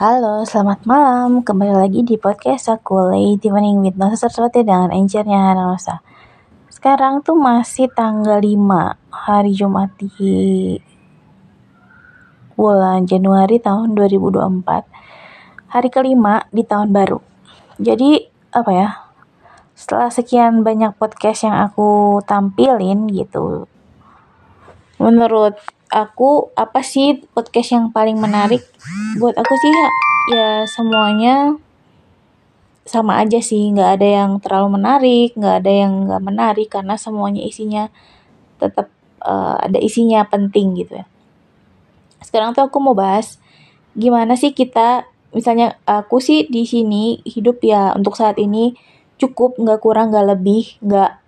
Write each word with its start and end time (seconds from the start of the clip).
Halo, 0.00 0.40
selamat 0.48 0.88
malam. 0.88 1.44
Kembali 1.44 1.76
lagi 1.76 2.00
di 2.00 2.16
podcast 2.16 2.72
aku, 2.72 3.12
Lady 3.12 3.52
Evening 3.52 3.84
with 3.84 4.00
Nosa 4.00 4.24
Saraswati 4.24 4.64
dengan 4.64 4.88
Hana 4.88 5.68
Nosa. 5.68 6.00
Sekarang 6.72 7.20
tuh 7.20 7.36
masih 7.36 7.92
tanggal 7.92 8.40
5 8.40 8.96
hari 9.12 9.52
Jumat 9.52 9.92
di 10.00 10.80
bulan 12.56 13.04
Januari 13.04 13.60
tahun 13.60 13.92
2024. 13.92 15.68
Hari 15.76 15.88
kelima 15.92 16.48
di 16.48 16.64
tahun 16.64 16.88
baru. 16.88 17.20
Jadi, 17.76 18.32
apa 18.48 18.70
ya, 18.72 18.88
setelah 19.76 20.08
sekian 20.08 20.64
banyak 20.64 20.96
podcast 20.96 21.44
yang 21.44 21.68
aku 21.68 22.16
tampilin 22.24 23.12
gitu, 23.12 23.68
menurut 24.96 25.60
aku 25.92 26.48
apa 26.56 26.80
sih 26.80 27.20
podcast 27.36 27.76
yang 27.76 27.92
paling 27.92 28.16
menarik? 28.16 28.64
Buat 29.20 29.36
aku 29.36 29.52
sih 29.60 29.70
ya, 29.70 29.88
ya 30.32 30.48
semuanya 30.64 31.60
sama 32.88 33.20
aja 33.20 33.38
sih. 33.44 33.68
Nggak 33.70 34.00
ada 34.00 34.08
yang 34.08 34.30
terlalu 34.40 34.80
menarik 34.80 35.30
nggak 35.36 35.56
ada 35.62 35.72
yang 35.72 35.92
nggak 36.08 36.22
menarik 36.24 36.68
karena 36.72 36.96
semuanya 36.96 37.44
isinya 37.44 37.92
tetap 38.56 38.88
uh, 39.20 39.60
ada 39.60 39.76
isinya 39.76 40.24
penting 40.24 40.80
gitu 40.80 41.04
ya. 41.04 41.06
Sekarang 42.24 42.56
tuh 42.56 42.64
aku 42.64 42.80
mau 42.80 42.96
bahas 42.96 43.36
gimana 43.92 44.40
sih 44.40 44.56
kita 44.56 45.04
misalnya 45.36 45.76
aku 45.84 46.16
sih 46.16 46.48
di 46.48 46.64
sini 46.64 47.20
hidup 47.28 47.60
ya 47.60 47.92
untuk 47.92 48.16
saat 48.16 48.40
ini 48.40 48.72
cukup 49.20 49.60
nggak 49.60 49.84
kurang 49.84 50.08
nggak 50.08 50.26
lebih 50.32 50.80
nggak 50.80 51.20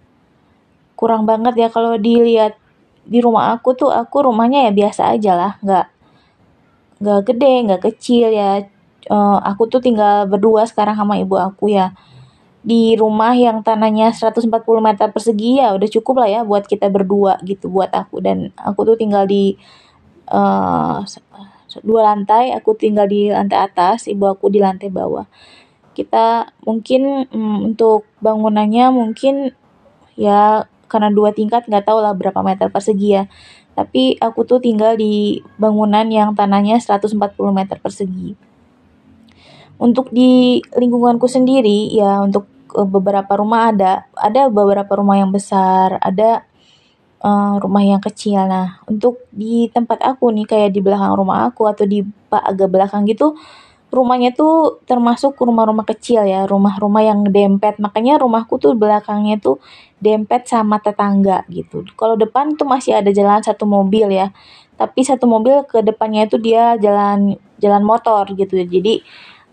kurang 0.97 1.29
banget 1.29 1.55
ya. 1.61 1.69
Kalau 1.69 2.01
dilihat 2.01 2.57
di 3.05 3.19
rumah 3.21 3.53
aku 3.53 3.77
tuh 3.77 3.93
aku 3.93 4.29
rumahnya 4.29 4.69
ya 4.69 4.73
biasa 4.73 5.13
aja 5.13 5.33
lah. 5.37 5.53
Nggak 5.61 5.87
nggak 7.05 7.21
gede 7.33 7.55
nggak 7.69 7.83
kecil 7.93 8.29
ya. 8.33 8.65
Uh, 9.05 9.37
aku 9.45 9.69
tuh 9.69 9.85
tinggal 9.85 10.25
berdua 10.25 10.65
sekarang 10.65 10.97
sama 10.97 11.21
ibu 11.21 11.37
aku 11.37 11.73
ya. 11.73 11.93
Di 12.65 12.97
rumah 12.97 13.37
yang 13.37 13.61
tanahnya 13.61 14.09
140 14.17 14.49
meter 14.81 15.13
persegi 15.13 15.61
ya 15.61 15.77
udah 15.77 15.89
cukup 16.01 16.25
lah 16.25 16.29
ya 16.33 16.41
buat 16.49 16.65
kita 16.65 16.89
berdua 16.89 17.37
gitu 17.45 17.69
buat 17.69 17.93
aku. 17.93 18.25
Dan 18.25 18.57
aku 18.57 18.89
tuh 18.89 18.97
tinggal 18.97 19.29
di 19.29 19.61
uh, 20.33 21.05
dua 21.83 22.01
lantai 22.15 22.55
aku 22.55 22.79
tinggal 22.79 23.11
di 23.11 23.29
lantai 23.35 23.67
atas 23.67 24.07
ibu 24.09 24.25
aku 24.25 24.49
di 24.49 24.65
lantai 24.65 24.89
bawah. 24.89 25.29
Kita 25.93 26.49
mungkin 26.65 27.29
um, 27.31 27.71
untuk 27.71 28.09
bangunannya 28.25 28.89
mungkin 28.91 29.53
ya 30.17 30.65
karena 30.95 31.11
dua 31.11 31.35
tingkat 31.35 31.67
nggak 31.67 31.91
tahu 31.91 31.99
lah 31.99 32.15
berapa 32.15 32.39
meter 32.47 32.71
persegi 32.71 33.09
ya. 33.19 33.27
Tapi 33.75 34.23
aku 34.23 34.47
tuh 34.47 34.63
tinggal 34.63 34.95
di 34.95 35.43
bangunan 35.59 36.07
yang 36.07 36.39
tanahnya 36.39 36.79
140 36.79 37.19
meter 37.51 37.83
persegi. 37.83 38.39
Untuk 39.83 40.15
di 40.15 40.63
lingkunganku 40.79 41.27
sendiri 41.27 41.91
ya 41.91 42.23
untuk 42.23 42.47
uh, 42.79 42.87
beberapa 42.87 43.35
rumah 43.35 43.75
ada 43.75 44.07
ada 44.15 44.47
beberapa 44.47 44.95
rumah 44.95 45.19
yang 45.19 45.35
besar 45.35 45.99
ada 45.99 46.47
uh, 47.19 47.59
rumah 47.59 47.83
yang 47.83 47.99
kecil. 47.99 48.47
Nah 48.47 48.79
untuk 48.87 49.27
di 49.35 49.67
tempat 49.75 49.99
aku 50.07 50.31
nih 50.31 50.47
kayak 50.47 50.71
di 50.71 50.79
belakang 50.79 51.19
rumah 51.19 51.51
aku 51.51 51.67
atau 51.67 51.83
di 51.83 52.07
agak 52.31 52.71
belakang 52.71 53.03
gitu 53.11 53.35
rumahnya 53.95 54.35
tuh 54.35 54.83
termasuk 54.85 55.39
rumah-rumah 55.39 55.87
kecil 55.87 56.27
ya, 56.27 56.45
rumah-rumah 56.45 57.03
yang 57.07 57.23
dempet. 57.31 57.79
Makanya 57.79 58.19
rumahku 58.19 58.59
tuh 58.59 58.75
belakangnya 58.75 59.39
tuh 59.39 59.63
dempet 60.03 60.51
sama 60.51 60.83
tetangga 60.83 61.47
gitu. 61.49 61.87
Kalau 61.95 62.19
depan 62.19 62.59
tuh 62.59 62.67
masih 62.67 62.99
ada 62.99 63.15
jalan 63.15 63.41
satu 63.41 63.65
mobil 63.65 64.11
ya. 64.11 64.35
Tapi 64.75 65.07
satu 65.07 65.31
mobil 65.31 65.63
ke 65.71 65.81
depannya 65.87 66.27
itu 66.27 66.37
dia 66.43 66.75
jalan 66.77 67.39
jalan 67.63 67.83
motor 67.87 68.27
gitu. 68.35 68.59
Jadi 68.59 69.01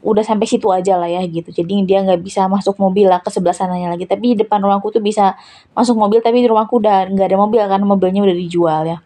udah 0.02 0.26
sampai 0.26 0.50
situ 0.50 0.66
aja 0.74 0.98
lah 0.98 1.08
ya 1.08 1.22
gitu. 1.30 1.54
Jadi 1.54 1.86
dia 1.86 2.02
nggak 2.02 2.26
bisa 2.26 2.50
masuk 2.50 2.82
mobil 2.82 3.06
lah 3.06 3.22
ke 3.22 3.30
sebelah 3.30 3.54
sananya 3.54 3.94
lagi. 3.94 4.10
Tapi 4.10 4.34
di 4.34 4.38
depan 4.42 4.58
rumahku 4.58 4.90
tuh 4.90 5.00
bisa 5.00 5.38
masuk 5.78 5.94
mobil 5.94 6.20
tapi 6.26 6.42
di 6.42 6.50
rumahku 6.50 6.82
udah 6.82 7.06
nggak 7.14 7.28
ada 7.30 7.38
mobil 7.38 7.62
karena 7.62 7.86
mobilnya 7.86 8.22
udah 8.26 8.38
dijual 8.38 8.82
ya. 8.90 8.98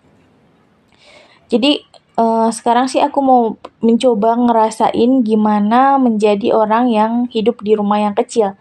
Jadi 1.52 1.95
uh, 2.16 2.50
sekarang 2.52 2.88
sih 2.88 3.04
aku 3.04 3.20
mau 3.22 3.42
mencoba 3.84 4.36
ngerasain 4.36 5.22
gimana 5.24 6.00
menjadi 6.00 6.56
orang 6.56 6.92
yang 6.92 7.12
hidup 7.32 7.62
di 7.62 7.76
rumah 7.76 8.02
yang 8.02 8.16
kecil. 8.16 8.56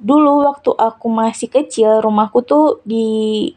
Dulu 0.00 0.48
waktu 0.48 0.70
aku 0.74 1.06
masih 1.12 1.48
kecil, 1.52 2.00
rumahku 2.02 2.42
tuh 2.44 2.80
di 2.84 3.50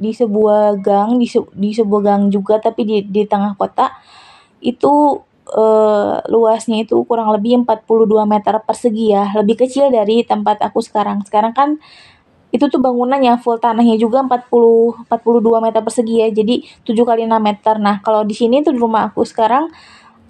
di 0.00 0.16
sebuah 0.16 0.80
gang, 0.80 1.20
di, 1.20 1.28
se, 1.28 1.44
di 1.52 1.76
sebuah 1.76 2.00
gang 2.00 2.22
juga 2.32 2.56
tapi 2.56 2.82
di 2.88 2.96
di 3.04 3.22
tengah 3.28 3.54
kota. 3.54 3.92
Itu 4.60 5.24
uh, 5.52 6.16
luasnya 6.28 6.84
itu 6.88 6.96
kurang 7.04 7.32
lebih 7.34 7.64
42 7.68 8.24
meter 8.24 8.54
persegi 8.64 9.12
ya, 9.12 9.32
lebih 9.36 9.60
kecil 9.66 9.92
dari 9.92 10.24
tempat 10.24 10.64
aku 10.64 10.80
sekarang. 10.80 11.22
Sekarang 11.28 11.52
kan 11.52 11.76
itu 12.50 12.66
tuh 12.66 12.82
bangunan 12.82 13.18
yang 13.22 13.38
full 13.38 13.62
tanahnya 13.62 13.94
juga 13.94 14.26
40 14.26 15.06
42 15.06 15.64
meter 15.64 15.80
persegi 15.86 16.14
ya. 16.18 16.28
Jadi 16.34 16.66
7 16.82 17.06
kali 17.06 17.22
6 17.26 17.38
meter. 17.38 17.74
Nah, 17.78 18.02
kalau 18.02 18.26
di 18.26 18.34
sini 18.34 18.62
tuh 18.66 18.74
di 18.74 18.80
rumah 18.82 19.10
aku 19.10 19.22
sekarang 19.22 19.70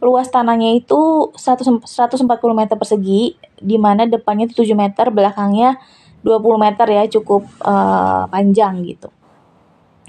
luas 0.00 0.32
tanahnya 0.32 0.80
itu 0.80 1.32
100, 1.36 1.84
140 1.84 2.24
meter 2.56 2.76
persegi 2.76 3.36
di 3.60 3.76
mana 3.76 4.08
depannya 4.08 4.48
itu 4.48 4.64
7 4.64 4.72
meter, 4.72 5.12
belakangnya 5.12 5.76
20 6.24 6.40
meter 6.56 6.86
ya, 6.88 7.04
cukup 7.20 7.44
uh, 7.64 8.24
panjang 8.28 8.80
gitu. 8.84 9.12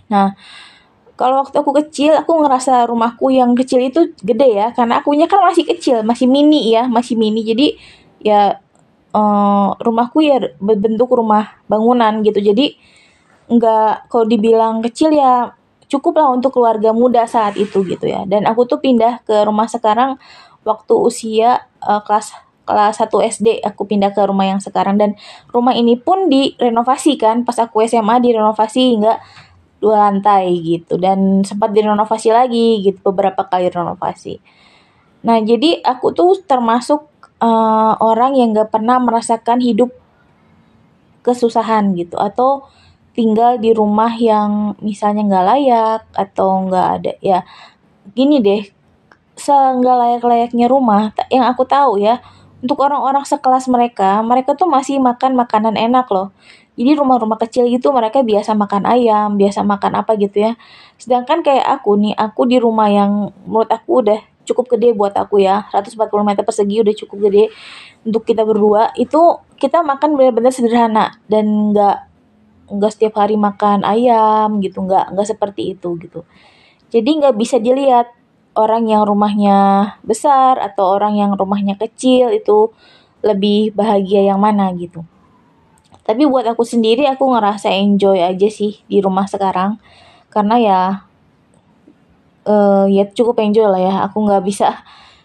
Nah, 0.08 0.36
kalau 1.20 1.44
waktu 1.44 1.60
aku 1.60 1.72
kecil, 1.84 2.16
aku 2.16 2.40
ngerasa 2.40 2.88
rumahku 2.88 3.36
yang 3.36 3.52
kecil 3.56 3.84
itu 3.84 4.16
gede 4.24 4.56
ya, 4.56 4.72
karena 4.72 5.04
akunya 5.04 5.28
kan 5.28 5.44
masih 5.44 5.68
kecil, 5.68 6.04
masih 6.08 6.28
mini 6.28 6.72
ya, 6.72 6.88
masih 6.88 7.20
mini. 7.20 7.44
Jadi 7.44 7.76
ya 8.24 8.61
uh, 9.14 9.76
rumahku 9.80 10.24
ya 10.24 10.40
berbentuk 10.60 11.12
rumah 11.12 11.60
bangunan 11.68 12.24
gitu. 12.26 12.40
Jadi 12.40 12.76
nggak 13.52 14.08
kalau 14.08 14.26
dibilang 14.28 14.80
kecil 14.80 15.12
ya 15.12 15.52
cukup 15.92 16.24
lah 16.24 16.32
untuk 16.32 16.56
keluarga 16.56 16.96
muda 16.96 17.28
saat 17.28 17.60
itu 17.60 17.84
gitu 17.84 18.08
ya. 18.08 18.24
Dan 18.24 18.48
aku 18.48 18.64
tuh 18.64 18.80
pindah 18.80 19.24
ke 19.28 19.44
rumah 19.44 19.68
sekarang 19.68 20.16
waktu 20.64 20.94
usia 20.96 21.68
uh, 21.84 22.00
kelas 22.02 22.32
kelas 22.64 23.04
1 23.04 23.12
SD 23.12 23.48
aku 23.68 23.84
pindah 23.84 24.16
ke 24.16 24.24
rumah 24.24 24.48
yang 24.48 24.64
sekarang. 24.64 24.96
Dan 24.96 25.20
rumah 25.52 25.76
ini 25.76 26.00
pun 26.00 26.32
direnovasi 26.32 27.20
kan. 27.20 27.44
Pas 27.44 27.60
aku 27.60 27.84
SMA 27.84 28.24
direnovasi 28.24 28.96
hingga 28.96 29.20
dua 29.84 30.08
lantai 30.08 30.56
gitu. 30.64 30.96
Dan 30.96 31.44
sempat 31.44 31.76
direnovasi 31.76 32.32
lagi 32.32 32.80
gitu 32.88 33.12
beberapa 33.12 33.44
kali 33.44 33.68
renovasi. 33.68 34.40
Nah 35.28 35.38
jadi 35.44 35.84
aku 35.84 36.16
tuh 36.16 36.40
termasuk 36.48 37.11
uh, 37.41 37.97
orang 38.00 38.38
yang 38.38 38.53
gak 38.53 38.72
pernah 38.72 39.02
merasakan 39.02 39.59
hidup 39.59 39.91
kesusahan 41.25 41.94
gitu. 41.97 42.18
Atau 42.18 42.69
tinggal 43.12 43.59
di 43.59 43.75
rumah 43.75 44.12
yang 44.16 44.79
misalnya 44.79 45.28
nggak 45.28 45.47
layak 45.47 46.02
atau 46.16 46.66
nggak 46.69 46.88
ada. 47.02 47.12
Ya 47.19 47.40
gini 48.13 48.40
deh. 48.40 48.63
Seenggak 49.35 49.97
layak-layaknya 49.97 50.69
rumah 50.69 51.16
yang 51.34 51.47
aku 51.50 51.66
tahu 51.66 51.97
ya 51.97 52.22
untuk 52.62 52.78
orang-orang 52.78 53.25
sekelas 53.25 53.66
mereka 53.73 54.22
mereka 54.22 54.53
tuh 54.53 54.69
masih 54.69 55.02
makan 55.02 55.34
makanan 55.34 55.75
enak 55.75 56.06
loh. 56.13 56.29
Jadi 56.78 56.97
rumah-rumah 56.97 57.35
kecil 57.41 57.68
gitu 57.68 57.91
mereka 57.91 58.23
biasa 58.23 58.53
makan 58.56 58.85
ayam 58.88 59.35
biasa 59.35 59.66
makan 59.66 59.97
apa 59.97 60.13
gitu 60.18 60.46
ya. 60.46 60.52
Sedangkan 61.02 61.41
kayak 61.41 61.66
aku 61.81 61.97
nih 61.97 62.13
aku 62.13 62.46
di 62.46 62.58
rumah 62.62 62.88
yang 62.88 63.34
menurut 63.50 63.69
aku 63.69 64.06
udah 64.06 64.19
cukup 64.46 64.78
gede 64.78 64.94
buat 64.94 65.13
aku 65.13 65.41
ya. 65.41 65.69
140 65.69 65.97
meter 66.25 66.44
persegi 66.46 66.81
udah 66.81 66.96
cukup 67.06 67.18
gede 67.29 67.44
untuk 68.06 68.24
kita 68.25 68.44
berdua. 68.46 68.94
Itu 68.97 69.41
kita 69.62 69.85
makan 69.85 70.18
benar-benar 70.18 70.53
sederhana 70.53 71.18
dan 71.29 71.74
nggak 71.74 71.97
nggak 72.72 72.91
setiap 72.96 73.19
hari 73.19 73.35
makan 73.35 73.84
ayam 73.84 74.63
gitu 74.63 74.79
nggak 74.81 75.12
nggak 75.13 75.28
seperti 75.28 75.75
itu 75.75 76.00
gitu. 76.00 76.24
Jadi 76.91 77.09
nggak 77.19 77.35
bisa 77.35 77.59
dilihat 77.59 78.12
orang 78.56 78.88
yang 78.88 79.07
rumahnya 79.07 79.96
besar 80.03 80.59
atau 80.59 80.91
orang 80.96 81.16
yang 81.16 81.32
rumahnya 81.35 81.79
kecil 81.79 82.32
itu 82.32 82.72
lebih 83.23 83.72
bahagia 83.78 84.34
yang 84.34 84.41
mana 84.41 84.72
gitu. 84.76 85.05
Tapi 86.02 86.26
buat 86.26 86.44
aku 86.49 86.66
sendiri 86.66 87.05
aku 87.08 87.29
ngerasa 87.32 87.70
enjoy 87.70 88.17
aja 88.20 88.49
sih 88.49 88.82
di 88.90 88.99
rumah 88.99 89.29
sekarang. 89.29 89.78
Karena 90.34 90.55
ya 90.58 90.79
uh, 92.46 92.85
ya 92.90 93.08
cukup 93.11 93.41
enjoy 93.41 93.67
lah 93.67 93.82
ya. 93.82 93.93
Aku 94.09 94.23
nggak 94.26 94.43
bisa 94.46 94.82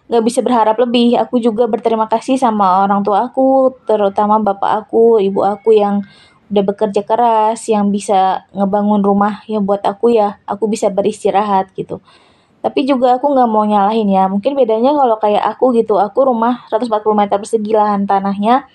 nggak 0.07 0.23
bisa 0.23 0.39
berharap 0.43 0.75
lebih. 0.79 1.19
Aku 1.19 1.39
juga 1.41 1.67
berterima 1.67 2.07
kasih 2.07 2.39
sama 2.39 2.83
orang 2.83 3.03
tua 3.03 3.27
aku 3.27 3.75
terutama 3.85 4.39
bapak 4.39 4.87
aku 4.87 5.19
ibu 5.19 5.43
aku 5.43 5.75
yang 5.75 6.03
udah 6.47 6.63
bekerja 6.63 7.03
keras 7.03 7.67
yang 7.67 7.91
bisa 7.91 8.47
ngebangun 8.55 9.03
rumah 9.03 9.43
yang 9.51 9.67
buat 9.67 9.83
aku 9.83 10.15
ya. 10.15 10.39
Aku 10.47 10.71
bisa 10.71 10.87
beristirahat 10.87 11.75
gitu. 11.75 11.99
Tapi 12.63 12.83
juga 12.83 13.15
aku 13.19 13.31
nggak 13.31 13.49
mau 13.51 13.63
nyalahin 13.67 14.07
ya. 14.09 14.25
Mungkin 14.31 14.55
bedanya 14.55 14.95
kalau 14.95 15.19
kayak 15.19 15.43
aku 15.55 15.75
gitu 15.75 15.99
aku 15.99 16.27
rumah 16.27 16.65
140 16.71 17.03
meter 17.13 17.37
persegi 17.37 17.71
lahan 17.75 18.07
tanahnya 18.07 18.67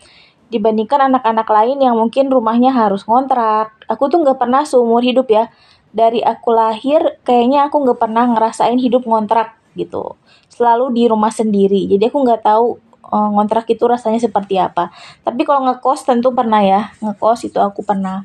dibandingkan 0.53 1.09
anak-anak 1.09 1.49
lain 1.49 1.81
yang 1.81 1.97
mungkin 1.97 2.29
rumahnya 2.29 2.77
harus 2.77 3.09
ngontrak. 3.09 3.73
Aku 3.89 4.13
tuh 4.13 4.21
nggak 4.21 4.37
pernah 4.37 4.69
seumur 4.69 5.01
hidup 5.01 5.33
ya 5.33 5.49
dari 5.93 6.25
aku 6.25 6.51
lahir 6.57 7.21
kayaknya 7.23 7.69
aku 7.69 7.85
nggak 7.85 8.01
pernah 8.01 8.25
ngerasain 8.33 8.81
hidup 8.81 9.05
ngontrak 9.05 9.61
gitu. 9.77 10.17
Selalu 10.49 10.93
di 10.97 11.03
rumah 11.09 11.33
sendiri. 11.33 11.85
Jadi 11.89 12.09
aku 12.09 12.19
nggak 12.25 12.43
tahu 12.45 12.81
uh, 13.13 13.29
ngontrak 13.37 13.69
itu 13.69 13.85
rasanya 13.85 14.21
seperti 14.21 14.57
apa. 14.57 14.89
Tapi 15.21 15.45
kalau 15.45 15.69
ngekos 15.69 16.09
tentu 16.09 16.33
pernah 16.33 16.65
ya. 16.65 16.93
Ngekos 17.05 17.45
itu 17.49 17.61
aku 17.61 17.85
pernah. 17.85 18.25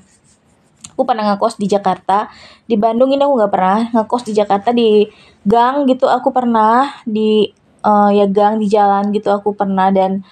Aku 0.95 1.05
pernah 1.05 1.35
ngekos 1.35 1.59
di 1.59 1.67
Jakarta. 1.67 2.31
Di 2.65 2.79
Bandung 2.79 3.11
ini 3.11 3.21
aku 3.21 3.35
nggak 3.35 3.53
pernah. 3.53 3.79
Ngekos 3.91 4.23
di 4.25 4.33
Jakarta 4.33 4.71
di 4.71 5.05
gang 5.43 5.83
gitu 5.87 6.07
aku 6.07 6.31
pernah. 6.31 7.03
Di 7.03 7.51
uh, 7.83 8.09
ya 8.15 8.25
gang 8.31 8.63
di 8.63 8.67
jalan 8.71 9.11
gitu 9.11 9.29
aku 9.29 9.53
pernah. 9.53 9.91
Dan 9.91 10.23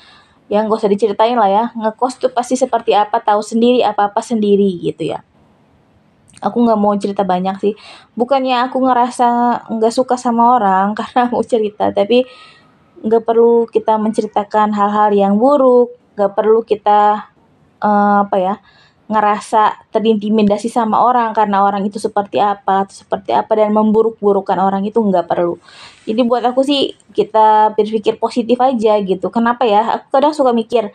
yang 0.46 0.70
gak 0.70 0.78
usah 0.78 0.92
diceritain 0.92 1.36
lah 1.36 1.52
ya. 1.52 1.64
Ngekos 1.76 2.18
tuh 2.20 2.32
pasti 2.32 2.56
seperti 2.56 2.96
apa 2.96 3.20
tahu 3.20 3.44
sendiri 3.44 3.84
apa 3.84 4.08
apa 4.12 4.24
sendiri 4.24 4.80
gitu 4.80 5.12
ya 5.12 5.24
aku 6.46 6.58
nggak 6.62 6.80
mau 6.80 6.94
cerita 7.02 7.26
banyak 7.26 7.58
sih. 7.58 7.74
Bukannya 8.14 8.70
aku 8.70 8.78
ngerasa 8.86 9.28
nggak 9.74 9.94
suka 9.94 10.16
sama 10.16 10.56
orang 10.62 10.94
karena 11.00 11.34
mau 11.34 11.42
cerita 11.42 11.90
tapi 11.90 12.22
nggak 13.02 13.24
perlu 13.26 13.66
kita 13.70 13.98
menceritakan 13.98 14.74
hal-hal 14.74 15.10
yang 15.14 15.34
buruk 15.38 15.94
nggak 16.16 16.32
perlu 16.32 16.64
kita 16.64 17.28
uh, 17.84 18.18
apa 18.26 18.38
ya 18.40 18.56
ngerasa 19.06 19.94
terintimidasi 19.94 20.66
sama 20.66 20.98
orang 20.98 21.30
karena 21.38 21.62
orang 21.62 21.86
itu 21.86 22.02
seperti 22.02 22.42
apa 22.42 22.90
seperti 22.90 23.38
apa 23.38 23.54
dan 23.54 23.70
memburuk-burukan 23.70 24.58
orang 24.58 24.82
itu 24.82 24.98
nggak 24.98 25.30
perlu. 25.30 25.62
Jadi 26.10 26.22
buat 26.26 26.42
aku 26.42 26.66
sih 26.66 26.98
kita 27.14 27.78
berpikir 27.78 28.18
positif 28.18 28.58
aja 28.58 28.98
gitu. 28.98 29.30
Kenapa 29.30 29.70
ya? 29.70 30.02
Aku 30.02 30.10
kadang 30.10 30.34
suka 30.34 30.58
mikir 30.58 30.90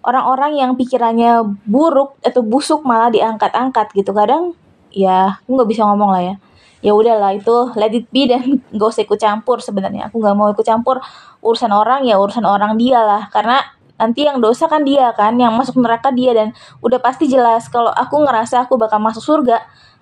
orang-orang 0.00 0.56
yang 0.56 0.72
pikirannya 0.80 1.44
buruk 1.68 2.16
atau 2.24 2.40
busuk 2.40 2.80
malah 2.88 3.12
diangkat-angkat 3.12 3.92
gitu. 3.92 4.16
Kadang 4.16 4.56
ya 4.94 5.40
aku 5.42 5.50
nggak 5.56 5.70
bisa 5.70 5.82
ngomong 5.86 6.10
lah 6.12 6.22
ya. 6.22 6.34
Ya 6.80 6.96
udahlah 6.96 7.36
itu 7.36 7.56
let 7.76 7.92
it 7.92 8.08
be 8.08 8.24
dan 8.24 8.60
gak 8.76 8.88
usah 8.88 9.04
ikut 9.04 9.20
campur 9.20 9.60
sebenarnya. 9.60 10.08
Aku 10.08 10.16
nggak 10.20 10.36
mau 10.36 10.48
ikut 10.48 10.64
campur. 10.64 11.00
Urusan 11.44 11.72
orang 11.72 12.08
ya 12.08 12.16
urusan 12.16 12.44
orang 12.48 12.80
dia 12.80 13.04
lah. 13.04 13.28
Karena 13.28 13.60
nanti 14.00 14.24
yang 14.24 14.40
dosa 14.40 14.64
kan 14.64 14.80
dia 14.80 15.12
kan 15.12 15.36
yang 15.36 15.52
masuk 15.52 15.76
neraka 15.76 16.08
dia. 16.08 16.32
Dan 16.32 16.56
udah 16.80 16.96
pasti 17.00 17.28
jelas 17.28 17.68
kalau 17.68 17.92
aku 17.92 18.24
ngerasa 18.24 18.64
aku 18.64 18.80
bakal 18.80 18.96
masuk 18.96 19.20
surga 19.20 19.60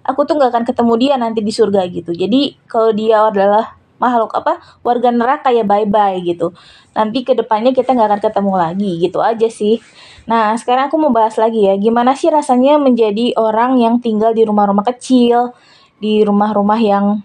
aku 0.08 0.24
tuh 0.24 0.40
nggak 0.40 0.50
akan 0.56 0.64
ketemu 0.64 0.92
dia 0.96 1.14
nanti 1.20 1.40
di 1.44 1.52
surga 1.52 1.84
gitu. 1.92 2.16
Jadi 2.16 2.56
kalau 2.64 2.96
dia 2.96 3.20
adalah 3.20 3.77
makhluk 3.98 4.34
apa 4.34 4.62
warga 4.86 5.10
neraka 5.10 5.50
ya 5.54 5.62
bye 5.62 5.86
bye 5.86 6.18
gitu. 6.22 6.54
Nanti 6.94 7.22
ke 7.22 7.34
depannya 7.34 7.70
kita 7.70 7.94
nggak 7.94 8.08
akan 8.08 8.20
ketemu 8.22 8.52
lagi 8.54 8.90
gitu 9.02 9.18
aja 9.22 9.48
sih. 9.50 9.78
Nah 10.26 10.54
sekarang 10.58 10.90
aku 10.90 10.96
mau 10.98 11.12
bahas 11.14 11.38
lagi 11.38 11.66
ya 11.66 11.74
gimana 11.78 12.14
sih 12.14 12.30
rasanya 12.32 12.78
menjadi 12.78 13.34
orang 13.38 13.78
yang 13.78 14.00
tinggal 14.02 14.34
di 14.34 14.42
rumah-rumah 14.46 14.86
kecil 14.94 15.52
di 15.98 16.22
rumah-rumah 16.22 16.78
yang 16.78 17.20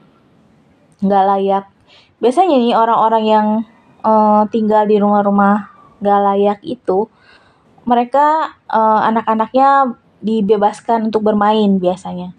nggak 1.02 1.24
layak. 1.30 1.66
Biasanya 2.20 2.56
nih 2.56 2.74
orang-orang 2.74 3.24
yang 3.28 3.48
uh, 4.04 4.44
tinggal 4.52 4.86
di 4.86 5.00
rumah-rumah 5.00 5.72
gak 6.04 6.20
layak 6.20 6.60
itu 6.68 7.08
mereka 7.88 8.56
uh, 8.68 9.02
anak-anaknya 9.08 9.96
dibebaskan 10.24 11.12
untuk 11.12 11.24
bermain 11.24 11.80
biasanya 11.80 12.32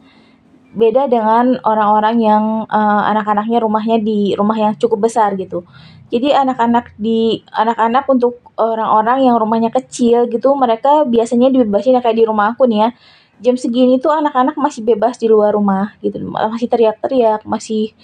beda 0.75 1.07
dengan 1.07 1.57
orang-orang 1.63 2.17
yang 2.19 2.45
uh, 2.67 3.03
anak-anaknya 3.15 3.63
rumahnya 3.63 3.99
di 4.03 4.35
rumah 4.35 4.59
yang 4.59 4.75
cukup 4.75 5.07
besar 5.07 5.39
gitu. 5.39 5.63
Jadi 6.11 6.35
anak-anak 6.35 6.95
di 6.99 7.43
anak-anak 7.51 8.05
untuk 8.11 8.39
orang-orang 8.59 9.27
yang 9.27 9.39
rumahnya 9.39 9.71
kecil 9.71 10.27
gitu 10.31 10.55
mereka 10.55 11.07
biasanya 11.07 11.51
dibebasin 11.51 11.99
kayak 11.99 12.19
di 12.19 12.27
rumah 12.27 12.53
aku 12.53 12.67
nih 12.67 12.87
ya. 12.87 12.91
Jam 13.43 13.59
segini 13.59 13.99
tuh 13.99 14.15
anak-anak 14.15 14.55
masih 14.55 14.87
bebas 14.87 15.19
di 15.19 15.27
luar 15.27 15.55
rumah 15.55 15.95
gitu. 16.03 16.23
Masih 16.23 16.71
teriak-teriak 16.71 17.43
masih 17.43 17.95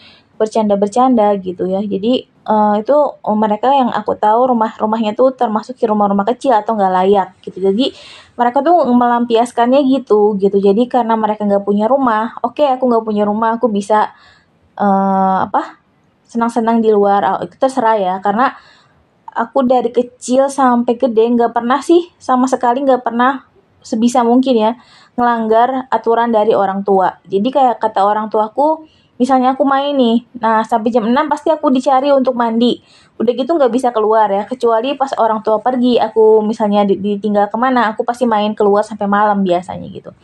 bercanda-bercanda 0.41 1.37
gitu 1.45 1.69
ya. 1.69 1.85
Jadi 1.85 2.25
uh, 2.49 2.81
itu 2.81 2.97
oh, 2.97 3.37
mereka 3.37 3.69
yang 3.69 3.93
aku 3.93 4.17
tahu 4.17 4.57
rumah-rumahnya 4.57 5.13
tuh 5.13 5.37
termasuk 5.37 5.77
rumah-rumah 5.77 6.25
kecil 6.33 6.57
atau 6.57 6.73
nggak 6.73 6.93
layak 6.97 7.29
gitu. 7.45 7.61
Jadi 7.61 7.93
mereka 8.41 8.65
tuh 8.65 8.89
melampiaskannya 8.89 9.85
gitu 9.93 10.41
gitu. 10.41 10.57
Jadi 10.57 10.89
karena 10.89 11.13
mereka 11.21 11.45
nggak 11.45 11.61
punya 11.69 11.85
rumah 11.85 12.41
oke 12.41 12.57
okay, 12.57 12.73
aku 12.73 12.89
nggak 12.89 13.05
punya 13.05 13.29
rumah 13.29 13.61
aku 13.61 13.69
bisa 13.69 14.17
uh, 14.81 15.45
apa 15.45 15.77
senang-senang 16.25 16.81
di 16.81 16.89
luar. 16.89 17.21
Oh, 17.37 17.45
itu 17.45 17.61
terserah 17.61 18.01
ya 18.01 18.15
karena 18.25 18.57
aku 19.29 19.69
dari 19.69 19.93
kecil 19.93 20.49
sampai 20.49 20.97
gede 20.97 21.23
nggak 21.37 21.53
pernah 21.53 21.85
sih 21.85 22.09
sama 22.17 22.49
sekali 22.49 22.81
nggak 22.83 23.05
pernah 23.05 23.47
sebisa 23.81 24.21
mungkin 24.21 24.57
ya 24.57 24.73
ngelanggar 25.17 25.89
aturan 25.93 26.33
dari 26.33 26.57
orang 26.57 26.81
tua. 26.81 27.21
Jadi 27.29 27.49
kayak 27.53 27.77
kata 27.77 28.01
orang 28.05 28.33
tuaku 28.33 28.89
misalnya 29.21 29.53
aku 29.53 29.69
main 29.69 29.93
nih 29.93 30.25
nah 30.41 30.65
sampai 30.65 30.89
jam 30.89 31.05
6 31.05 31.13
pasti 31.29 31.53
aku 31.53 31.69
dicari 31.69 32.09
untuk 32.09 32.33
mandi. 32.33 32.81
Udah 33.21 33.33
gitu 33.37 33.53
nggak 33.53 33.69
bisa 33.69 33.93
keluar 33.93 34.33
ya 34.33 34.49
kecuali 34.49 34.97
pas 34.97 35.13
orang 35.21 35.45
tua 35.45 35.61
pergi 35.61 36.01
aku 36.01 36.41
misalnya 36.41 36.89
ditinggal 36.89 37.53
ke 37.53 37.57
mana 37.61 37.93
aku 37.93 38.01
pasti 38.09 38.25
main 38.25 38.57
keluar 38.57 38.81
sampai 38.81 39.05
malam 39.05 39.45
biasanya 39.45 39.85
gitu. 39.93 40.17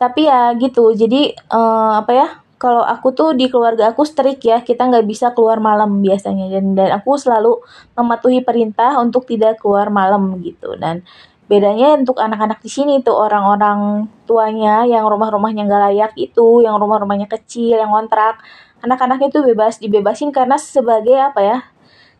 Tapi 0.00 0.24
ya 0.24 0.56
gitu 0.56 0.96
jadi 0.96 1.36
uh, 1.52 2.00
apa 2.00 2.12
ya 2.16 2.28
kalau 2.56 2.80
aku 2.80 3.12
tuh 3.12 3.36
di 3.36 3.52
keluarga 3.52 3.92
aku 3.92 4.08
strik 4.08 4.40
ya 4.40 4.64
kita 4.64 4.88
nggak 4.88 5.04
bisa 5.04 5.36
keluar 5.36 5.60
malam 5.60 6.00
biasanya. 6.00 6.48
Dan 6.48 6.72
dan 6.72 6.96
aku 6.96 7.20
selalu 7.20 7.60
mematuhi 7.92 8.40
perintah 8.40 8.96
untuk 8.96 9.28
tidak 9.28 9.60
keluar 9.60 9.92
malam 9.92 10.40
gitu. 10.40 10.72
Dan 10.80 11.04
bedanya 11.46 11.94
untuk 11.94 12.18
anak-anak 12.18 12.58
di 12.58 12.70
sini 12.70 13.02
tuh 13.06 13.14
orang-orang 13.14 14.10
tuanya 14.26 14.82
yang 14.82 15.06
rumah-rumahnya 15.06 15.66
nggak 15.66 15.82
layak 15.90 16.12
itu 16.18 16.66
yang 16.66 16.74
rumah-rumahnya 16.78 17.30
kecil 17.30 17.78
yang 17.78 17.90
kontrak. 17.94 18.42
Anak-anaknya 18.82 19.30
itu 19.30 19.40
bebas 19.46 19.78
dibebasin 19.78 20.34
karena 20.34 20.58
sebagai 20.58 21.16
apa 21.16 21.40
ya 21.42 21.58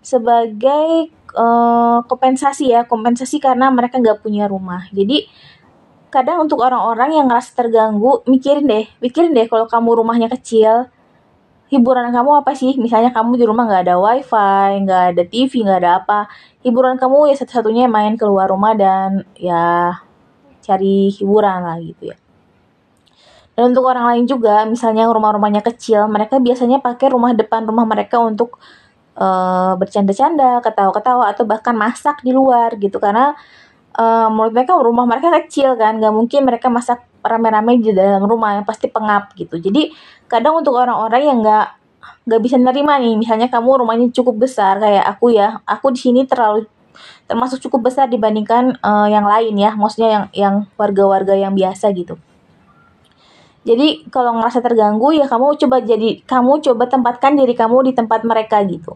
sebagai 0.00 1.10
uh, 1.34 2.06
kompensasi 2.06 2.70
ya 2.70 2.86
kompensasi 2.86 3.42
karena 3.42 3.68
mereka 3.74 3.98
nggak 3.98 4.22
punya 4.22 4.46
rumah. 4.46 4.86
Jadi 4.94 5.26
kadang 6.16 6.46
untuk 6.46 6.62
orang-orang 6.62 7.18
yang 7.18 7.26
ngerasa 7.28 7.52
terganggu 7.52 8.22
mikirin 8.30 8.64
deh 8.64 8.86
mikirin 9.02 9.34
deh 9.34 9.50
kalau 9.50 9.66
kamu 9.68 10.00
rumahnya 10.00 10.30
kecil 10.32 10.88
hiburan 11.72 12.14
kamu 12.14 12.46
apa 12.46 12.52
sih? 12.54 12.78
Misalnya 12.78 13.10
kamu 13.10 13.38
di 13.40 13.44
rumah 13.46 13.66
nggak 13.66 13.82
ada 13.86 13.96
wifi, 13.98 14.86
nggak 14.86 15.02
ada 15.14 15.22
TV, 15.26 15.52
nggak 15.66 15.78
ada 15.82 15.90
apa. 16.02 16.18
Hiburan 16.62 16.96
kamu 16.98 17.30
ya 17.30 17.36
satu-satunya 17.38 17.90
main 17.90 18.14
keluar 18.14 18.50
rumah 18.50 18.74
dan 18.78 19.26
ya 19.38 19.98
cari 20.62 21.10
hiburan 21.14 21.62
lah 21.62 21.78
gitu 21.82 22.14
ya. 22.14 22.16
Dan 23.56 23.72
untuk 23.72 23.88
orang 23.88 24.04
lain 24.12 24.24
juga, 24.28 24.68
misalnya 24.68 25.08
rumah-rumahnya 25.08 25.64
kecil, 25.64 26.04
mereka 26.12 26.36
biasanya 26.36 26.76
pakai 26.84 27.08
rumah 27.08 27.32
depan 27.32 27.64
rumah 27.64 27.88
mereka 27.88 28.20
untuk 28.20 28.60
uh, 29.16 29.72
bercanda-canda, 29.80 30.60
ketawa-ketawa, 30.60 31.32
atau 31.32 31.48
bahkan 31.48 31.72
masak 31.72 32.20
di 32.20 32.36
luar 32.36 32.76
gitu. 32.76 33.00
Karena 33.00 33.32
uh, 33.96 34.28
menurut 34.28 34.52
mereka 34.52 34.76
rumah 34.76 35.08
mereka 35.08 35.32
kecil 35.40 35.72
kan, 35.80 35.96
nggak 35.96 36.12
mungkin 36.12 36.44
mereka 36.44 36.68
masak 36.68 37.00
rame-rame 37.28 37.78
di 37.82 37.90
dalam 37.92 38.24
rumah 38.24 38.58
yang 38.58 38.66
pasti 38.66 38.90
pengap 38.90 39.34
gitu. 39.34 39.58
Jadi 39.58 39.90
kadang 40.30 40.62
untuk 40.62 40.74
orang-orang 40.78 41.22
yang 41.22 41.38
nggak 41.42 41.66
nggak 42.26 42.40
bisa 42.42 42.58
nerima 42.58 42.98
nih 42.98 43.14
misalnya 43.14 43.46
kamu 43.46 43.86
rumahnya 43.86 44.10
cukup 44.10 44.46
besar 44.46 44.82
kayak 44.82 45.06
aku 45.06 45.30
ya 45.30 45.62
aku 45.62 45.94
di 45.94 46.00
sini 46.10 46.26
terlalu 46.26 46.66
termasuk 47.30 47.62
cukup 47.62 47.90
besar 47.90 48.10
dibandingkan 48.10 48.78
uh, 48.82 49.06
yang 49.06 49.26
lain 49.26 49.54
ya 49.54 49.78
maksudnya 49.78 50.10
yang 50.10 50.24
yang 50.34 50.54
warga-warga 50.74 51.38
yang 51.38 51.54
biasa 51.54 51.94
gitu. 51.94 52.18
Jadi 53.66 54.06
kalau 54.14 54.38
ngerasa 54.38 54.62
terganggu 54.62 55.10
ya 55.14 55.26
kamu 55.26 55.58
coba 55.58 55.82
jadi 55.82 56.22
kamu 56.22 56.62
coba 56.62 56.86
tempatkan 56.86 57.34
diri 57.34 57.54
kamu 57.54 57.90
di 57.90 57.92
tempat 57.94 58.22
mereka 58.22 58.62
gitu. 58.62 58.94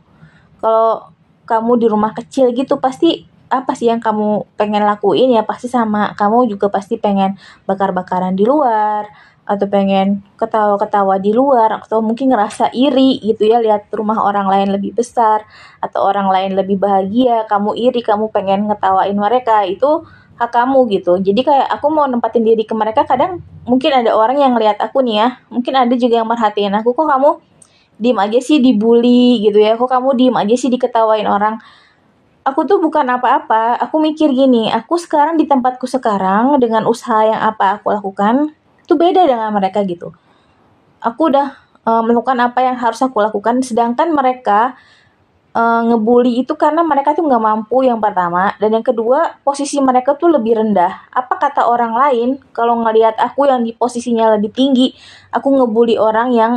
Kalau 0.63 1.11
kamu 1.47 1.73
di 1.83 1.87
rumah 1.91 2.15
kecil 2.15 2.55
gitu 2.55 2.79
pasti 2.79 3.30
apa 3.51 3.75
sih 3.75 3.91
yang 3.91 3.99
kamu 3.99 4.47
pengen 4.55 4.87
lakuin 4.87 5.35
ya? 5.35 5.43
Pasti 5.43 5.67
sama 5.67 6.15
kamu 6.15 6.47
juga 6.49 6.71
pasti 6.71 6.97
pengen 6.97 7.35
bakar-bakaran 7.67 8.39
di 8.39 8.47
luar 8.47 9.11
atau 9.51 9.67
pengen 9.67 10.23
ketawa-ketawa 10.39 11.19
di 11.19 11.35
luar 11.35 11.83
atau 11.83 11.99
mungkin 11.99 12.31
ngerasa 12.31 12.71
iri 12.71 13.19
gitu 13.19 13.51
ya 13.51 13.59
lihat 13.59 13.91
rumah 13.91 14.23
orang 14.23 14.47
lain 14.47 14.79
lebih 14.79 14.95
besar 14.95 15.43
atau 15.83 16.07
orang 16.07 16.31
lain 16.31 16.55
lebih 16.55 16.79
bahagia 16.79 17.51
kamu 17.51 17.75
iri 17.75 17.99
kamu 17.99 18.31
pengen 18.31 18.71
ngetawain 18.71 19.19
mereka 19.19 19.67
itu 19.67 20.07
hak 20.39 20.55
kamu 20.55 20.87
gitu. 20.95 21.19
Jadi 21.19 21.43
kayak 21.43 21.67
aku 21.67 21.91
mau 21.91 22.07
nempatin 22.07 22.47
diri 22.47 22.63
ke 22.63 22.73
mereka 22.79 23.03
kadang 23.05 23.43
mungkin 23.67 23.91
ada 23.91 24.15
orang 24.15 24.39
yang 24.39 24.55
ngeliat 24.55 24.79
aku 24.79 25.03
nih 25.03 25.27
ya 25.27 25.29
mungkin 25.51 25.75
ada 25.77 25.95
juga 25.99 26.23
yang 26.23 26.29
merhatiin 26.31 26.73
aku 26.79 26.95
kok 26.95 27.11
kamu 27.11 27.31
diem 28.01 28.17
aja 28.17 28.39
sih 28.41 28.65
dibully 28.65 29.45
gitu 29.45 29.61
ya 29.61 29.77
kok 29.77 29.91
kamu 29.91 30.17
diem 30.17 30.37
aja 30.39 30.55
sih 30.57 30.73
diketawain 30.73 31.29
orang 31.29 31.61
aku 32.51 32.67
tuh 32.67 32.83
bukan 32.83 33.07
apa-apa. 33.07 33.79
Aku 33.87 34.03
mikir 34.03 34.35
gini, 34.35 34.67
aku 34.69 34.99
sekarang 34.99 35.39
di 35.39 35.47
tempatku 35.47 35.87
sekarang 35.87 36.59
dengan 36.59 36.85
usaha 36.91 37.23
yang 37.23 37.39
apa 37.39 37.79
aku 37.79 37.95
lakukan 37.95 38.51
itu 38.83 38.99
beda 38.99 39.23
dengan 39.25 39.55
mereka 39.55 39.87
gitu. 39.87 40.11
Aku 40.99 41.31
udah 41.31 41.55
uh, 41.87 42.03
melakukan 42.03 42.37
apa 42.43 42.61
yang 42.67 42.77
harus 42.77 42.99
aku 43.01 43.23
lakukan, 43.23 43.63
sedangkan 43.63 44.11
mereka 44.11 44.75
uh, 45.55 45.83
ngebully 45.87 46.43
itu 46.43 46.59
karena 46.59 46.83
mereka 46.83 47.15
tuh 47.15 47.27
nggak 47.27 47.43
mampu 47.43 47.87
yang 47.87 48.03
pertama 48.03 48.55
dan 48.59 48.75
yang 48.75 48.87
kedua 48.87 49.39
posisi 49.47 49.79
mereka 49.79 50.19
tuh 50.19 50.35
lebih 50.35 50.59
rendah. 50.59 51.11
Apa 51.15 51.39
kata 51.39 51.71
orang 51.71 51.95
lain 51.95 52.29
kalau 52.51 52.79
ngelihat 52.83 53.17
aku 53.19 53.47
yang 53.47 53.63
di 53.63 53.73
posisinya 53.75 54.37
lebih 54.37 54.51
tinggi, 54.51 54.93
aku 55.31 55.49
ngebully 55.55 55.97
orang 55.97 56.35
yang 56.35 56.53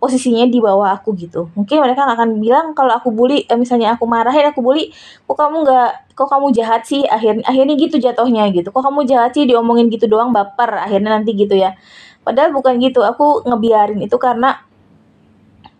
posisinya 0.00 0.48
di 0.48 0.58
bawah 0.58 0.96
aku 0.96 1.12
gitu. 1.14 1.52
Mungkin 1.52 1.76
mereka 1.84 2.08
gak 2.08 2.16
akan 2.16 2.30
bilang 2.40 2.72
kalau 2.72 2.96
aku 2.96 3.12
bully 3.12 3.44
eh, 3.44 3.58
misalnya 3.60 3.94
aku 3.94 4.08
marahin 4.08 4.48
aku 4.48 4.64
bully 4.64 4.88
kok 5.28 5.36
kamu 5.36 5.62
nggak 5.68 6.16
kok 6.16 6.28
kamu 6.32 6.46
jahat 6.56 6.82
sih? 6.88 7.04
Akhirnya 7.04 7.44
akhirnya 7.44 7.76
gitu 7.76 8.00
jatuhnya 8.00 8.48
gitu. 8.56 8.72
Kok 8.72 8.80
kamu 8.80 9.04
jahat 9.04 9.36
sih 9.36 9.44
diomongin 9.44 9.92
gitu 9.92 10.08
doang 10.08 10.32
baper 10.32 10.80
akhirnya 10.80 11.20
nanti 11.20 11.36
gitu 11.36 11.52
ya. 11.52 11.76
Padahal 12.24 12.50
bukan 12.56 12.80
gitu 12.80 13.04
aku 13.04 13.44
ngebiarin 13.44 14.00
itu 14.00 14.16
karena 14.16 14.64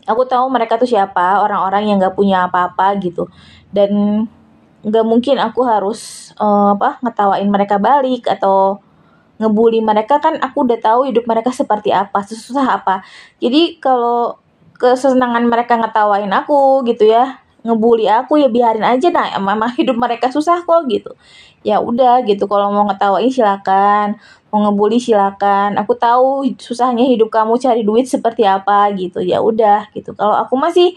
aku 0.05 0.29
tahu 0.29 0.53
mereka 0.53 0.77
tuh 0.77 0.89
siapa 0.89 1.41
orang-orang 1.41 1.89
yang 1.89 1.97
nggak 1.97 2.12
punya 2.12 2.45
apa-apa 2.45 3.00
gitu. 3.00 3.33
Dan 3.73 4.25
nggak 4.85 5.07
mungkin 5.09 5.37
aku 5.41 5.65
harus 5.65 6.33
uh, 6.37 6.77
apa 6.77 7.00
ngetawain 7.05 7.49
mereka 7.49 7.77
balik 7.81 8.29
atau 8.29 8.85
ngebully 9.40 9.80
mereka 9.80 10.20
kan 10.20 10.37
aku 10.37 10.68
udah 10.68 10.78
tahu 10.78 11.09
hidup 11.09 11.25
mereka 11.25 11.49
seperti 11.49 11.88
apa, 11.90 12.20
susah 12.28 12.76
apa. 12.76 13.00
Jadi 13.40 13.80
kalau 13.80 14.37
kesenangan 14.76 15.49
mereka 15.49 15.80
ngetawain 15.80 16.28
aku 16.28 16.85
gitu 16.85 17.09
ya, 17.09 17.40
ngebully 17.64 18.04
aku 18.09 18.40
ya 18.40 18.49
biarin 18.52 18.85
aja 18.85 19.09
nah 19.09 19.28
emang 19.32 19.73
hidup 19.80 19.97
mereka 19.97 20.28
susah 20.28 20.61
kok 20.61 20.85
gitu. 20.92 21.16
Ya 21.64 21.80
udah 21.80 22.25
gitu 22.28 22.44
kalau 22.49 22.73
mau 22.73 22.85
ngetawain 22.88 23.32
silakan 23.32 24.20
mau 24.52 24.68
ngebully 24.68 25.00
silakan. 25.00 25.80
Aku 25.80 25.97
tahu 25.97 26.44
susahnya 26.61 27.09
hidup 27.09 27.32
kamu 27.32 27.56
cari 27.56 27.80
duit 27.87 28.04
seperti 28.11 28.44
apa 28.44 28.92
gitu 28.92 29.25
ya 29.25 29.40
udah 29.40 29.88
gitu. 29.97 30.12
Kalau 30.12 30.37
aku 30.37 30.59
masih 30.61 30.92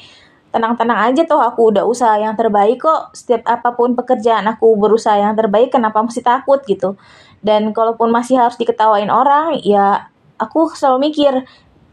tenang-tenang 0.54 1.10
aja 1.10 1.26
tuh 1.26 1.42
aku 1.42 1.74
udah 1.74 1.84
usaha 1.88 2.16
yang 2.20 2.36
terbaik 2.36 2.84
kok. 2.84 3.16
Setiap 3.16 3.48
apa 3.48 3.72
pun 3.76 3.96
pekerjaan 3.96 4.46
aku 4.52 4.76
berusaha 4.76 5.16
yang 5.16 5.34
terbaik 5.38 5.72
kenapa 5.72 6.04
mesti 6.04 6.20
takut 6.20 6.60
gitu 6.68 7.00
dan 7.44 7.76
kalaupun 7.76 8.10
masih 8.10 8.40
harus 8.40 8.56
diketawain 8.56 9.12
orang 9.12 9.60
ya 9.62 10.08
aku 10.40 10.72
selalu 10.74 11.12
mikir 11.12 11.44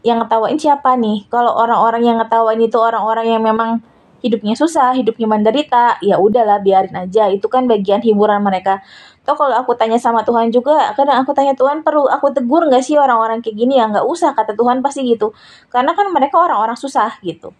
yang 0.01 0.17
ngetawain 0.23 0.57
siapa 0.57 0.97
nih? 0.97 1.29
Kalau 1.29 1.53
orang-orang 1.53 2.01
yang 2.01 2.17
ngetawain 2.17 2.57
itu 2.57 2.77
orang-orang 2.81 3.37
yang 3.37 3.43
memang 3.45 3.85
hidupnya 4.21 4.53
susah 4.53 4.93
hidupnya 4.93 5.25
menderita 5.25 5.97
ya 6.01 6.17
udahlah 6.17 6.61
biarin 6.61 6.93
aja. 6.93 7.29
Itu 7.29 7.49
kan 7.49 7.65
bagian 7.69 8.01
hiburan 8.01 8.41
mereka. 8.41 8.81
Toh 9.21 9.37
kalau 9.37 9.53
aku 9.53 9.77
tanya 9.77 10.01
sama 10.01 10.25
Tuhan 10.25 10.49
juga 10.49 10.93
kadang 10.97 11.21
aku 11.21 11.37
tanya 11.37 11.53
Tuhan 11.53 11.85
perlu 11.85 12.09
aku 12.09 12.33
tegur 12.33 12.65
nggak 12.65 12.81
sih 12.81 12.97
orang-orang 12.97 13.45
kayak 13.45 13.57
gini? 13.57 13.77
Ya 13.77 13.85
nggak 13.89 14.05
usah 14.05 14.33
kata 14.33 14.57
Tuhan 14.57 14.81
pasti 14.81 15.05
gitu. 15.05 15.33
Karena 15.69 15.93
kan 15.93 16.09
mereka 16.09 16.41
orang-orang 16.41 16.77
susah 16.77 17.21
gitu. 17.21 17.53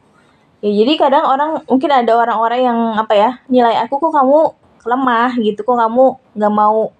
Ya 0.61 0.69
jadi 0.69 0.93
kadang 0.97 1.25
orang 1.25 1.65
mungkin 1.69 1.89
ada 1.89 2.13
orang-orang 2.17 2.59
yang 2.61 2.79
apa 2.97 3.13
ya 3.13 3.29
nilai 3.49 3.77
aku 3.85 4.01
kok 4.01 4.13
kamu 4.13 4.39
lemah? 4.85 5.37
Gitu 5.37 5.61
kok 5.61 5.77
kamu 5.77 6.05
nggak 6.37 6.53
mau 6.53 6.93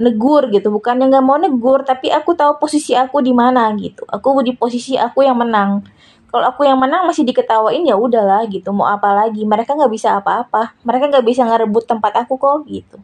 negur 0.00 0.48
gitu. 0.48 0.72
Bukan 0.72 0.96
yang 1.04 1.12
nggak 1.12 1.24
mau 1.24 1.36
negur 1.36 1.84
tapi 1.84 2.08
aku 2.08 2.32
tahu 2.32 2.56
posisi 2.56 2.96
aku 2.96 3.20
di 3.20 3.36
mana 3.36 3.68
gitu. 3.76 4.08
Aku 4.08 4.40
di 4.40 4.56
posisi 4.56 4.96
aku 4.96 5.22
yang 5.22 5.36
menang. 5.36 5.84
Kalau 6.30 6.46
aku 6.46 6.62
yang 6.64 6.78
menang 6.78 7.04
masih 7.04 7.26
diketawain 7.28 7.84
ya 7.84 7.98
udahlah 8.00 8.48
gitu. 8.48 8.72
Mau 8.72 8.88
apa 8.88 9.12
lagi? 9.12 9.44
Mereka 9.44 9.76
nggak 9.76 9.92
bisa 9.92 10.16
apa-apa. 10.16 10.78
Mereka 10.86 11.12
nggak 11.12 11.26
bisa 11.26 11.44
ngerebut 11.44 11.84
tempat 11.84 12.16
aku 12.24 12.40
kok 12.40 12.64
gitu. 12.70 12.96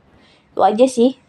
Itu 0.55 0.65
aja 0.65 0.87
sih 0.89 1.26